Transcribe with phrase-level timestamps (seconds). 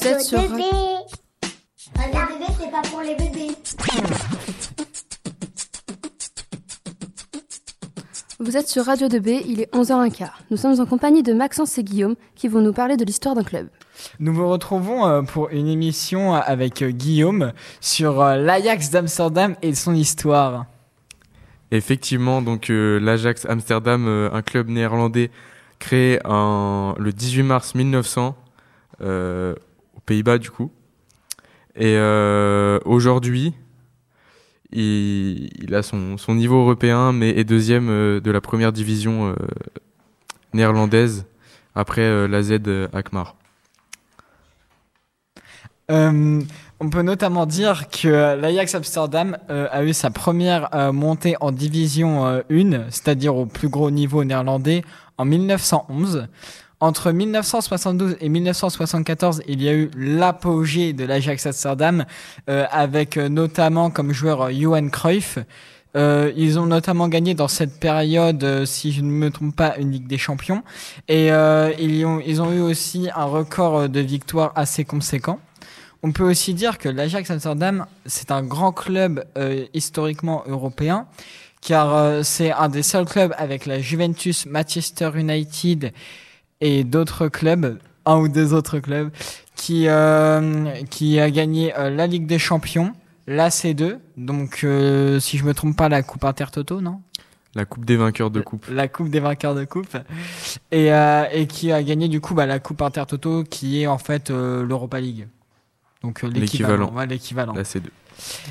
[0.00, 0.62] Vous êtes sur bébé.
[1.96, 3.50] Radio bébé, c'est pas pour les bébés.
[8.38, 10.28] Vous êtes sur Radio 2B, il est 11h15.
[10.52, 13.42] Nous sommes en compagnie de Maxence et Guillaume qui vont nous parler de l'histoire d'un
[13.42, 13.66] club.
[14.20, 19.74] Nous vous retrouvons euh, pour une émission avec euh, Guillaume sur euh, l'Ajax d'Amsterdam et
[19.74, 20.66] son histoire.
[21.72, 25.32] Effectivement, donc euh, l'Ajax Amsterdam, euh, un club néerlandais
[25.80, 28.36] créé en, le 18 mars 1900
[29.00, 29.67] euh, aux
[30.08, 30.70] Pays-Bas du coup.
[31.76, 33.54] Et euh, aujourd'hui,
[34.72, 39.34] il, a son, son niveau européen, mais est deuxième euh, de la première division euh,
[40.54, 41.26] néerlandaise
[41.74, 42.58] après la Z.
[45.90, 46.42] Euh,
[46.80, 52.40] on peut notamment dire que l'Ajax Amsterdam a eu sa première montée en division euh,
[52.50, 54.82] 1, c'est-à-dire au plus gros niveau néerlandais,
[55.18, 56.26] en 1911.
[56.80, 62.04] Entre 1972 et 1974, il y a eu l'apogée de l'Ajax Amsterdam,
[62.48, 65.38] euh, avec euh, notamment comme joueur euh, Johan Cruyff.
[65.96, 69.76] Euh, ils ont notamment gagné dans cette période, euh, si je ne me trompe pas,
[69.78, 70.62] une Ligue des Champions.
[71.08, 75.40] Et euh, ils, ont, ils ont eu aussi un record euh, de victoires assez conséquent.
[76.02, 79.24] On peut aussi dire que l'Ajax Amsterdam, c'est un grand club
[79.74, 81.08] historiquement européen,
[81.60, 85.92] car c'est un des seuls clubs avec la Juventus, Manchester United
[86.60, 89.10] et d'autres clubs, un ou deux autres clubs,
[89.54, 92.92] qui, euh, qui a gagné euh, la Ligue des Champions,
[93.26, 97.00] la C2, donc euh, si je me trompe pas, la Coupe Intertoto, non?
[97.54, 98.66] La coupe des vainqueurs de coupe.
[98.70, 99.96] la coupe des vainqueurs de coupe
[100.70, 103.96] et, euh, et qui a gagné du coup bah, la coupe Intertoto qui est en
[103.98, 105.26] fait euh, l'Europa League
[106.02, 106.92] donc euh, l'équivalent L'équivalent.
[106.94, 107.84] ouais, l'équivalent La C2.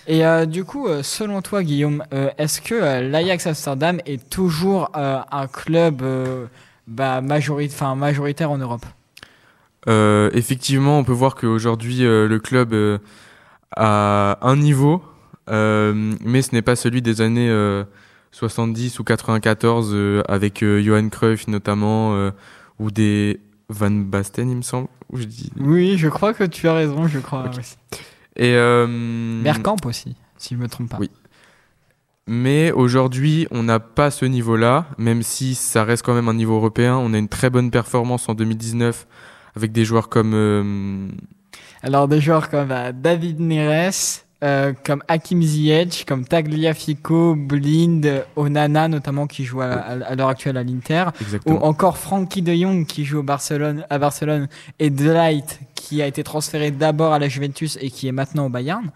[0.07, 2.73] et euh, du coup selon toi Guillaume euh, est-ce que
[3.09, 6.47] l'Ajax Amsterdam est toujours euh, un club euh,
[6.87, 8.85] bah, majoritaire en Europe
[9.87, 12.97] Euh, effectivement, on peut voir qu'aujourd'hui, euh, le club euh,
[13.75, 15.01] a un niveau,
[15.49, 17.83] euh, mais ce n'est pas celui des années euh,
[18.31, 22.31] 70 ou 94, euh, avec Johan Cruyff notamment,
[22.79, 23.39] ou des
[23.69, 24.87] Van Basten, il me semble.
[25.11, 25.51] Ou je dis...
[25.57, 27.59] oui je crois que tu as raison je crois Ok.
[27.59, 27.77] aussi.
[28.35, 28.53] Et,
[29.43, 31.09] Bergkamp aussi si je me trompe pas Oui.
[32.27, 36.55] Mais aujourd'hui, on n'a pas ce niveau-là, même si ça reste quand même un niveau
[36.55, 36.97] européen.
[36.97, 39.07] On a une très bonne performance en 2019
[39.55, 41.07] avec des joueurs comme euh,
[41.81, 48.87] Alors des joueurs comme euh, David Neres, euh, comme Hakim Ziyech, comme Tagliafico, Blind, Onana
[48.87, 51.05] notamment qui joue à, à- à l'heure actuelle à l'Inter,
[51.45, 54.47] ou encore Frankie de Jong qui joue au Barcelone, à Barcelone
[54.79, 58.49] et Delight qui a été transféré d'abord à la Juventus et qui est maintenant au
[58.49, 58.89] Bayern.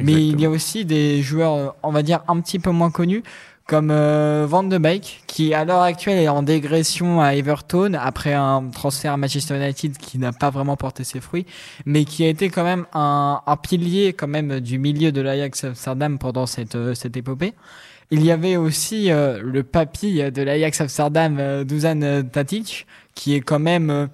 [0.00, 3.22] Mais il y a aussi des joueurs, on va dire, un petit peu moins connus,
[3.66, 8.34] comme euh, Van de Beek, qui à l'heure actuelle est en dégression à Everton après
[8.34, 11.46] un transfert à Manchester United qui n'a pas vraiment porté ses fruits,
[11.86, 15.64] mais qui a été quand même un, un pilier quand même du milieu de l'Ajax
[15.64, 17.54] Amsterdam pendant cette, euh, cette épopée.
[18.10, 23.40] Il y avait aussi euh, le papy de l'Ajax Amsterdam, euh, Dusan Tadic, qui est
[23.40, 24.06] quand même, euh,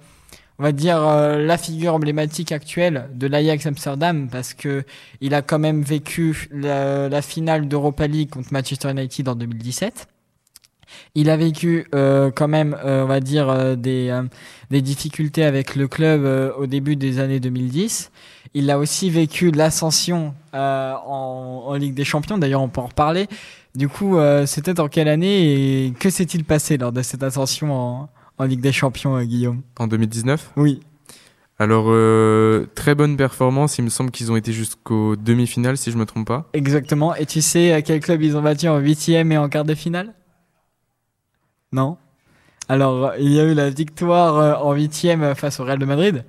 [0.61, 4.83] on va dire, euh, la figure emblématique actuelle de l'Ajax Amsterdam, parce que
[5.19, 10.07] il a quand même vécu la, finale d'Europa League contre Manchester United en 2017.
[11.15, 14.21] Il a vécu euh, quand même, euh, on va dire, euh, des, euh,
[14.69, 18.11] des difficultés avec le club euh, au début des années 2010.
[18.53, 22.37] Il a aussi vécu l'ascension euh, en, en Ligue des Champions.
[22.37, 23.25] D'ailleurs, on peut en reparler.
[23.73, 24.17] Du coup,
[24.47, 28.61] c'était en quelle année et que s'est-il passé lors de cette ascension en, en Ligue
[28.61, 30.79] des Champions, euh, Guillaume En 2019 Oui.
[31.59, 33.77] Alors, euh, très bonne performance.
[33.77, 36.49] Il me semble qu'ils ont été jusqu'aux demi-finales, si je me trompe pas.
[36.53, 37.13] Exactement.
[37.15, 39.75] Et tu sais à quel club ils ont battu en huitième et en quart de
[39.75, 40.13] finale?
[41.71, 41.97] Non?
[42.67, 46.25] Alors, il y a eu la victoire euh, en huitième face au Real de Madrid,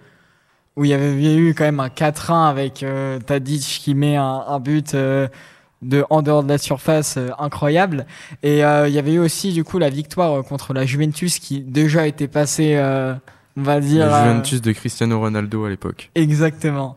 [0.77, 4.45] où il y avait eu quand même un 4-1 avec euh, Tadic qui met un,
[4.47, 5.29] un but euh,
[5.83, 8.07] de en dehors de la surface euh, incroyable.
[8.43, 11.39] Et euh, il y avait eu aussi du coup la victoire euh, contre la Juventus
[11.39, 13.15] qui déjà était passée, euh,
[13.57, 14.07] on va dire.
[14.07, 16.11] La Juventus de Cristiano Ronaldo à l'époque.
[16.15, 16.97] Exactement.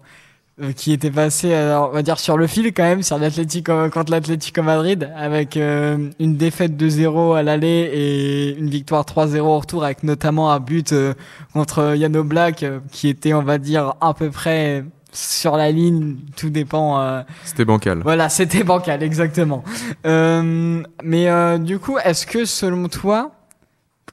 [0.62, 3.90] Euh, qui était passé, alors, on va dire, sur le fil quand même, sur l'Atlético,
[3.90, 9.40] contre l'Atlético Madrid, avec euh, une défaite de 0 à l'aller et une victoire 3-0
[9.40, 11.14] au retour, avec notamment un but euh,
[11.52, 16.50] contre Yano Black, qui était, on va dire, à peu près sur la ligne, tout
[16.50, 17.00] dépend.
[17.02, 18.02] euh, C'était bancal.
[18.04, 19.64] voilà, c'était bancal, exactement.
[20.06, 23.32] Euh, mais euh, du coup, est-ce que selon toi,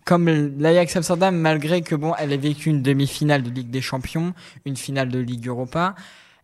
[0.05, 0.29] comme
[0.59, 4.33] l'Ajax Amsterdam, malgré que bon, elle ait vécu une demi-finale de Ligue des Champions,
[4.65, 5.95] une finale de Ligue Europa,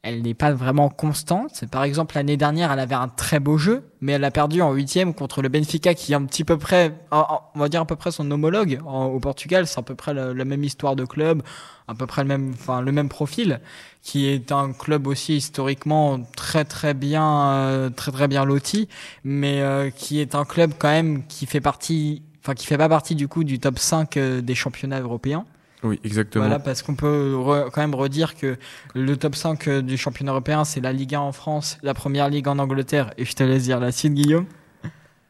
[0.09, 1.65] elle n'est pas vraiment constante.
[1.71, 4.73] Par exemple, l'année dernière, elle avait un très beau jeu, mais elle a perdu en
[4.73, 7.97] huitième contre le Benfica, qui est un petit peu près, on va dire à peu
[7.97, 9.67] près son homologue au Portugal.
[9.67, 11.43] C'est à peu près la, même histoire de club,
[11.89, 13.61] à peu près le même, enfin le même profil,
[14.03, 18.89] qui est un club aussi historiquement très très bien, euh, très très bien loti,
[19.25, 22.89] mais euh, qui est un club quand même qui fait partie, enfin qui fait pas
[22.89, 25.45] partie du coup du top 5 euh, des championnats européens.
[25.83, 26.45] Oui, exactement.
[26.45, 27.37] Voilà, parce qu'on peut
[27.73, 28.57] quand même redire que
[28.95, 32.29] le top 5 euh, du championnat européen, c'est la Ligue 1 en France, la Première
[32.29, 34.47] Ligue en Angleterre, et je te laisse dire la suite, Guillaume.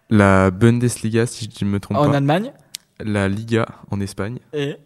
[0.09, 2.09] La Bundesliga, si je ne me trompe pas.
[2.09, 2.53] En Allemagne.
[3.00, 4.39] La Liga en Espagne.
[4.55, 4.77] Et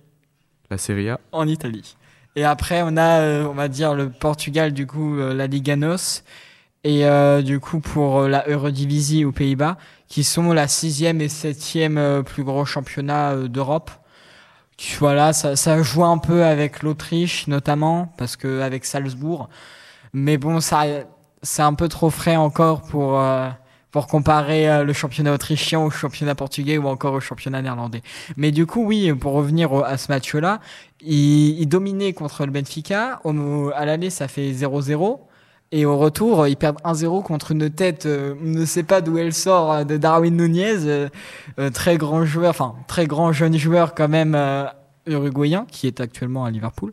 [0.68, 1.20] La Serie A.
[1.30, 1.96] En Italie.
[2.34, 5.76] Et après, on a, euh, on va dire, le Portugal, du coup, euh, la Liga
[5.76, 6.24] NOS.
[6.84, 7.04] Et
[7.44, 9.78] du coup, pour la Eurodivisie aux Pays-Bas,
[10.08, 13.92] qui sont la sixième et septième plus gros championnat d'Europe
[14.98, 19.48] voilà, ça, ça joue un peu avec l'Autriche notamment parce que avec Salzbourg,
[20.12, 20.84] mais bon, ça
[21.42, 23.48] c'est un peu trop frais encore pour euh,
[23.90, 28.02] pour comparer euh, le championnat autrichien au championnat portugais ou encore au championnat néerlandais.
[28.36, 30.60] Mais du coup, oui, pour revenir à ce match-là,
[31.02, 33.20] il, il, dominait contre le Benfica.
[33.24, 35.20] Au, à l'aller, ça fait 0-0.
[35.74, 39.16] Et au retour, ils perdent 1-0 contre une tête, euh, on ne sait pas d'où
[39.16, 41.08] elle sort, euh, de Darwin Nunez,
[41.58, 44.36] euh, très grand joueur, enfin très grand jeune joueur quand même
[45.06, 46.92] uruguayen, qui est actuellement à Liverpool.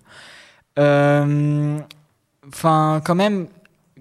[0.77, 1.81] Enfin,
[3.03, 3.47] quand même,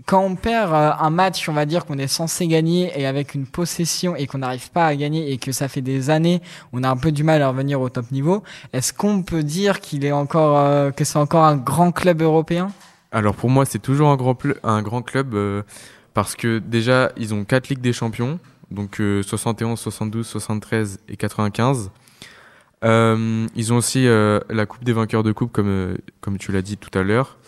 [0.07, 3.47] quand on perd un match, on va dire qu'on est censé gagner et avec une
[3.47, 6.41] possession et qu'on n'arrive pas à gagner et que ça fait des années,
[6.73, 8.45] on a un peu du mal à revenir au top niveau.
[8.73, 12.71] Est-ce qu'on peut dire qu'il est encore, que c'est encore un grand club européen?
[13.11, 15.63] Alors pour moi, c'est toujours un grand, club euh,
[16.15, 18.39] parce que déjà, ils ont quatre Ligues des Champions,
[18.71, 21.91] donc 71, 72, 73 et 95.
[22.85, 26.63] Euh, ils ont aussi euh, la Coupe des vainqueurs de coupe, comme, comme tu l'as
[26.63, 27.39] dit tout à l'heure,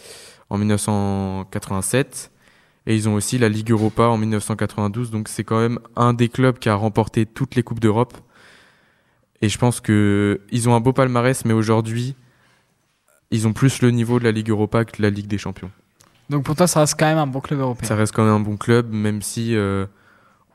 [0.48, 2.30] en 1987.
[2.86, 5.10] Et ils ont aussi la Ligue Europa en 1992.
[5.10, 8.14] Donc c'est quand même un des clubs qui a remporté toutes les Coupes d'Europe.
[9.42, 12.16] Et je pense que ils ont un beau palmarès, mais aujourd'hui,
[13.30, 15.70] ils ont plus le niveau de la Ligue Europa que la Ligue des Champions.
[16.28, 17.88] Donc pour toi, ça reste quand même un bon club européen.
[17.88, 19.86] Ça reste quand même un bon club, même si euh,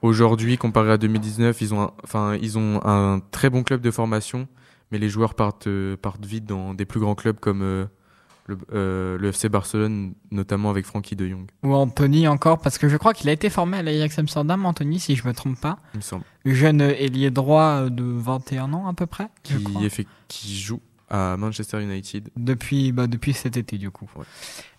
[0.01, 3.91] aujourd'hui, comparé à 2019, ils ont, un, enfin, ils ont un très bon club de
[3.91, 4.47] formation,
[4.91, 7.85] mais les joueurs partent, euh, partent vite dans des plus grands clubs comme euh,
[8.45, 11.47] le, le, FC Barcelone, notamment avec Frankie de Jong.
[11.63, 14.99] Ou Anthony encore, parce que je crois qu'il a été formé à l'Ajax Amsterdam, Anthony,
[14.99, 15.79] si je me trompe pas.
[15.93, 16.23] Il me semble.
[16.45, 19.27] Jeune ailier droit de 21 ans à peu près.
[19.43, 19.65] Qui,
[20.29, 20.79] qui joue
[21.09, 22.29] à Manchester United.
[22.35, 24.09] Depuis, bah, depuis cet été, du coup.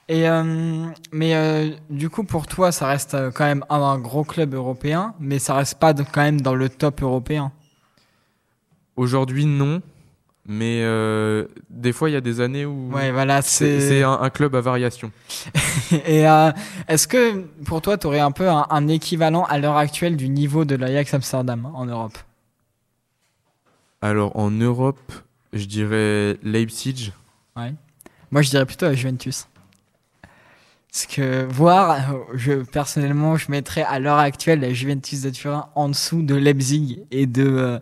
[0.09, 4.23] Et euh, mais euh, du coup, pour toi, ça reste euh, quand même un, gros
[4.23, 7.53] club européen, mais ça reste pas quand même dans le top européen.
[8.97, 9.83] Aujourd'hui, non.
[10.49, 10.81] Mais
[11.71, 15.11] des fois, il y a des années où ouais, voilà, c'est un, club à variation.
[16.07, 16.21] Et
[16.87, 20.29] est-ce que pour toi, tu aurais un peu un, un équivalent à l'heure actuelle du
[20.29, 22.17] niveau de l'Ajax Amsterdam en Europe?
[24.01, 25.13] Alors en Europe,
[25.57, 27.13] je dirais Leipzig.
[27.57, 27.75] Ouais.
[28.31, 29.47] Moi, je dirais plutôt la Juventus.
[30.91, 35.91] Parce que voir, je personnellement, je mettrais à l'heure actuelle la Juventus de Turin en
[35.91, 37.79] dessous de Leipzig et de euh,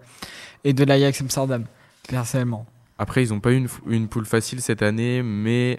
[0.65, 1.65] et de l'Ajax Amsterdam,
[2.09, 2.67] personnellement.
[2.99, 5.79] Après, ils n'ont pas eu une, une poule facile cette année, mais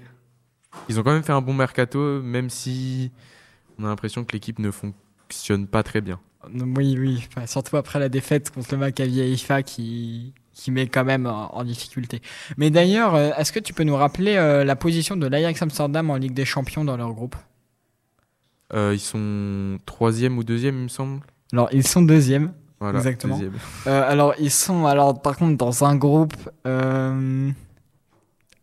[0.88, 3.12] ils ont quand même fait un bon mercato, même si
[3.80, 6.20] on a l'impression que l'équipe ne fonctionne pas très bien.
[6.54, 11.28] Oui, oui, surtout après la défaite contre le Maccabi Haifa qui qui met quand même
[11.28, 12.22] en, difficulté.
[12.58, 16.10] Mais d'ailleurs, euh, est-ce que tu peux nous rappeler euh, la position de l'Ajax Amsterdam
[16.10, 17.36] en Ligue des Champions dans leur groupe?
[18.74, 21.20] Euh, Ils sont troisième ou deuxième, il me semble.
[21.52, 22.54] Alors, ils sont deuxième.
[22.80, 23.40] Voilà, exactement.
[23.86, 26.34] alors, ils sont, alors, par contre, dans un groupe.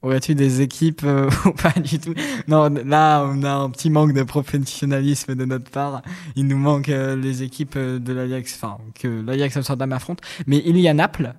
[0.03, 1.07] Aurais-tu des équipes
[1.47, 2.15] ou pas du tout?
[2.49, 6.03] Non, là, on a un petit manque de professionnalisme de notre part.
[6.35, 10.21] Il nous manque les équipes de l'Ajax, enfin, que l'Ajax Amsterdam affronte.
[10.47, 11.35] Mais il y a Naples,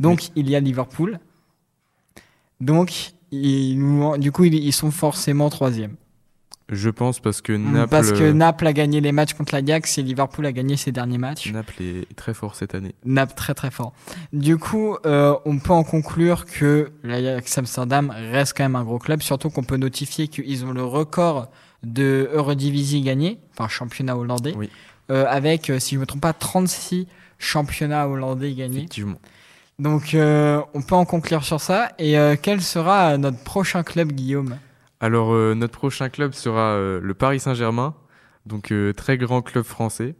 [0.00, 1.18] donc, il y a Liverpool.
[2.60, 5.96] Donc, du coup, ils sont forcément troisième.
[6.70, 7.88] Je pense parce que Naples.
[7.88, 11.16] Parce que Naples a gagné les matchs contre l'Ajax et Liverpool a gagné ses derniers
[11.16, 11.50] matchs.
[11.50, 12.94] Naples est très fort cette année.
[13.06, 13.94] Naples très très fort.
[14.34, 18.98] Du coup, euh, on peut en conclure que l'Ajax Amsterdam reste quand même un gros
[18.98, 21.50] club, surtout qu'on peut notifier qu'ils ont le record
[21.82, 24.68] de Eurodivisie gagné, enfin championnat hollandais, oui.
[25.10, 27.06] euh, avec, euh, si je ne me trompe pas, 36
[27.38, 28.80] championnats hollandais gagnés.
[28.80, 29.18] Effectivement.
[29.78, 31.92] Donc, euh, on peut en conclure sur ça.
[31.98, 34.56] Et euh, quel sera notre prochain club, Guillaume?
[34.98, 37.94] Alors, euh, notre prochain club sera le Paris Saint-Germain,
[38.46, 40.16] donc très grand club français.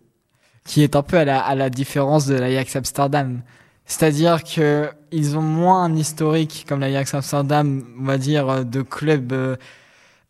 [0.65, 3.43] Qui est un peu à la, à la différence de l'Ajax Amsterdam.
[3.85, 9.33] C'est-à-dire que ils ont moins un historique comme l'Ajax Amsterdam, on va dire, de club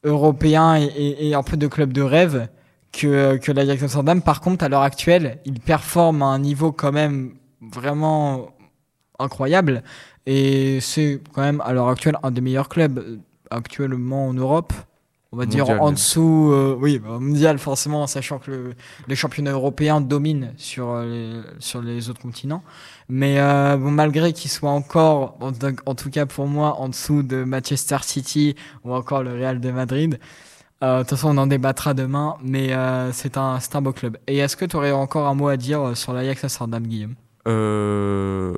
[0.05, 2.49] européen et, et, et un peu de club de rêve
[2.93, 4.23] que, que l'Ajax Amsterdam.
[4.23, 8.55] Par contre, à l'heure actuelle, il performe à un niveau quand même vraiment
[9.19, 9.83] incroyable.
[10.27, 13.17] Et c'est quand même à l'heure actuelle un des meilleurs clubs euh,
[13.51, 14.73] actuellement en Europe.
[15.31, 18.75] On va dire en dessous, euh, oui, bah, mondial forcément, sachant que le,
[19.09, 22.63] les championnats européens dominent sur euh, les, sur les autres continents.
[23.11, 25.53] Mais euh, bon, malgré qu'il soit encore, en,
[25.85, 29.71] en tout cas pour moi, en dessous de Manchester City ou encore le Real de
[29.71, 30.19] Madrid,
[30.83, 32.71] euh, de toute façon on en débattra demain, mais
[33.13, 34.17] c'est un, un beau club.
[34.29, 37.15] Et est-ce que tu aurais encore un mot à dire sur l'Ajax Amsterdam, Guillaume?
[37.47, 38.55] Euh,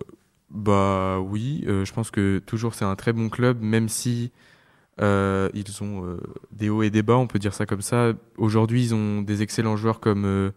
[0.51, 4.33] bah oui, euh, je pense que toujours c'est un très bon club, même si
[5.01, 6.21] euh, ils ont euh,
[6.53, 8.13] des hauts et des bas, on peut dire ça comme ça.
[8.37, 10.53] Aujourd'hui, ils ont des excellents joueurs comme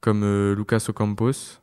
[0.00, 1.60] comme Lucas Ocampos.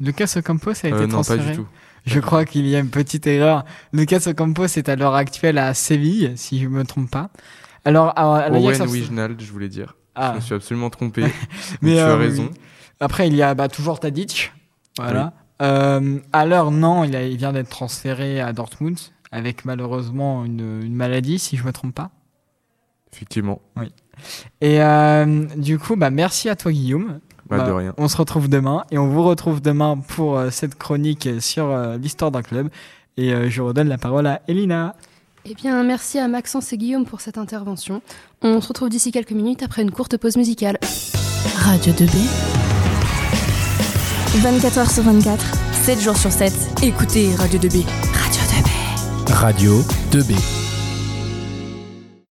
[0.00, 1.66] Lucas Ocampos a été Euh, non, pas transféré du tout.
[2.06, 3.64] Je crois qu'il y a une petite erreur.
[3.92, 7.30] Lucas Ocampos est à l'heure actuelle à Séville, si je me trompe pas.
[7.84, 9.96] Alors, à, Owen Wijnald, je voulais dire.
[10.14, 10.30] Ah.
[10.32, 11.24] Je me suis absolument trompé.
[11.82, 12.48] Mais, tu as raison.
[12.50, 12.58] oui.
[13.00, 14.52] Après, il y a bah, toujours Tadic.
[14.96, 15.32] Voilà.
[15.60, 18.98] Euh, à l'heure, non, il, a, il vient d'être transféré à Dortmund
[19.32, 22.10] avec malheureusement une, une maladie, si je me trompe pas.
[23.12, 23.60] Effectivement.
[24.60, 27.20] Et euh, du coup, bah, merci à toi, Guillaume.
[27.48, 27.94] Bah, Bah, de rien.
[27.96, 31.96] On se retrouve demain et on vous retrouve demain pour euh, cette chronique sur euh,
[31.96, 32.68] l'histoire d'un club.
[33.16, 34.94] Et euh, je redonne la parole à Elina.
[35.44, 38.02] Eh bien, merci à Maxence et Guillaume pour cette intervention.
[38.42, 40.78] On se retrouve d'ici quelques minutes après une courte pause musicale.
[41.56, 42.57] Radio 2B,
[44.36, 45.44] 24h sur 24.
[45.84, 46.52] 7 jours sur 7.
[46.82, 47.84] Écoutez Radio 2B.
[48.14, 49.32] Radio 2B.
[49.32, 50.57] Radio 2B.